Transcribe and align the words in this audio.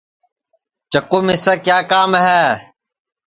چکُو 0.91 1.19
مِسے 1.25 1.53
کیا 1.65 1.77
کام 1.91 2.11
ہے 2.25 2.43